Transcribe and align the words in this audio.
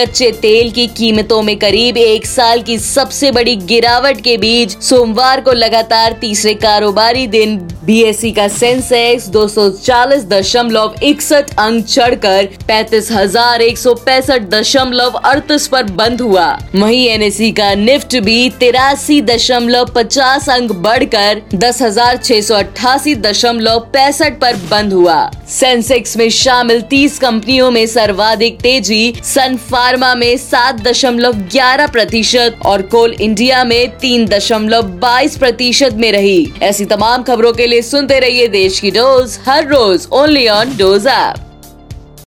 कच्चे 0.00 0.30
तेल 0.32 0.70
की 0.70 0.86
कीमतों 0.88 1.40
में 1.42 1.56
करीब 1.58 1.96
एक 1.96 2.26
साल 2.26 2.62
की 2.62 2.78
सबसे 2.78 3.30
बड़ी 3.32 3.54
गिरावट 3.56 4.20
के 4.20 4.36
बीच 4.38 4.76
सोमवार 4.82 5.40
को 5.40 5.52
लगातार 5.52 6.12
तीसरे 6.20 6.54
कारोबारी 6.56 7.26
दिन 7.26 7.56
बीएससी 7.84 8.30
का 8.32 8.46
सेंसेक्स 8.48 9.26
दो 9.28 9.46
सौ 9.48 9.68
चालीस 9.70 10.24
दशमलव 10.26 10.94
इकसठ 11.02 11.50
अंक 11.58 11.84
चढ़कर 11.86 12.46
पैंतीस 12.68 13.10
हज़ार 13.12 13.62
एक 13.62 13.78
सौ 13.78 13.94
पैंसठ 14.06 14.48
दशमलव 14.50 15.18
अड़तीस 15.24 15.66
पर 15.68 15.90
बंद 15.92 16.20
हुआ। 16.20 16.46
वही 16.74 17.04
एनएससी 17.06 17.50
का 17.52 17.74
निफ्ट 17.74 18.16
भी 18.20 18.48
तिरासी 18.60 19.20
दशमलव 19.22 19.92
पचास 19.96 20.48
अंक 20.48 20.72
बढ़कर 20.82 21.42
दस 21.56 21.82
हज़ार 21.82 22.16
छह 22.16 22.40
सौ 22.40 22.54
अट्ठासी 22.54 23.14
दशमलव 23.20 23.78
पैंसठ 23.92 24.40
पर 24.40 24.56
बंद 24.70 24.92
हुआ। 24.92 25.20
सेंसेक्स 25.50 26.16
में 26.16 26.28
शामिल 26.30 26.80
30 26.80 27.18
कंपनियों 27.18 27.70
में 27.70 27.86
सर्वाधिक 27.86 28.60
तेज़ी, 28.60 29.12
सन 29.24 29.56
फार्मा 29.70 30.14
में 30.14 30.36
सात 30.36 30.80
दशमलव 30.82 31.32
ग्यारह 31.52 31.86
प्रतिशत 31.86 32.58
और 32.66 32.82
कोल 32.82 33.12
इंडिया 33.12 33.64
में 33.64 33.98
तीन 33.98 34.26
दशमलव 34.26 34.82
बाईस 35.00 35.36
प्रतिशत 35.36 35.94
में 35.94 36.10
रही। 36.12 36.52
ऐसी 36.62 36.84
तमाम 36.84 37.22
खबरों 37.22 37.52
के 37.52 37.66
लिए 37.66 37.82
सुनते 37.82 38.20
रहिए 38.20 38.48
देश 38.48 38.80
की 38.80 38.90
डोज, 38.90 39.38
हर 39.46 39.66
रोज 39.66 40.08
ओनली 40.12 40.48
ऑन 40.48 40.76
डोज 40.76 41.06
ऐप। 41.06 41.49